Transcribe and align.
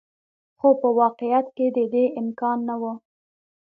خو 0.59 0.67
په 0.81 0.87
واقعیت 1.01 1.47
کې 1.55 1.67
د 1.77 1.79
دې 1.93 2.05
امکان 2.21 2.57
نه 2.69 2.75
و. 2.81 2.83